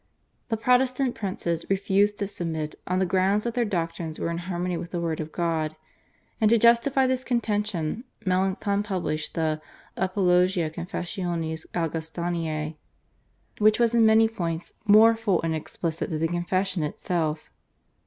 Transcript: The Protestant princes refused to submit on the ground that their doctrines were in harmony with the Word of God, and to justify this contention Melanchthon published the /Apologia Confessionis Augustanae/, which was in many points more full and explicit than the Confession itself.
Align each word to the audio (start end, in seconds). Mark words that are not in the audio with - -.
The 0.49 0.57
Protestant 0.57 1.13
princes 1.13 1.63
refused 1.69 2.17
to 2.17 2.27
submit 2.27 2.73
on 2.87 2.97
the 2.97 3.05
ground 3.05 3.43
that 3.43 3.53
their 3.53 3.63
doctrines 3.65 4.17
were 4.17 4.31
in 4.31 4.39
harmony 4.39 4.75
with 4.75 4.89
the 4.89 4.99
Word 4.99 5.19
of 5.19 5.31
God, 5.31 5.75
and 6.41 6.49
to 6.49 6.57
justify 6.57 7.05
this 7.05 7.23
contention 7.23 8.03
Melanchthon 8.25 8.81
published 8.81 9.35
the 9.35 9.61
/Apologia 9.95 10.73
Confessionis 10.73 11.67
Augustanae/, 11.75 12.77
which 13.59 13.79
was 13.79 13.93
in 13.93 14.03
many 14.03 14.27
points 14.27 14.73
more 14.87 15.13
full 15.15 15.39
and 15.43 15.53
explicit 15.53 16.09
than 16.09 16.19
the 16.19 16.27
Confession 16.27 16.81
itself. 16.81 17.51